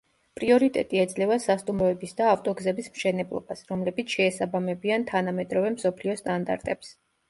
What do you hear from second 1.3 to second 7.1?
სასტუმროების და ავტოგზების მშენებლობას, რომლებიც შეესაბამებიან თანამედროვე მსოფლიო სტანდარტებს.